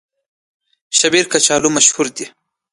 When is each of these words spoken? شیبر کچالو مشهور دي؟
شیبر 0.97 1.25
کچالو 1.31 1.69
مشهور 1.75 2.07
دي؟ 2.15 2.25